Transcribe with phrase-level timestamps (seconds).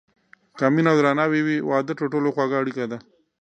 [0.57, 2.97] که مینه او درناوی وي، واده تر ټولو خوږه اړیکه ده.